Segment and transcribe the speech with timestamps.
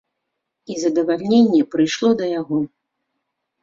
[0.71, 2.57] І задаваленне прыйшло да яго.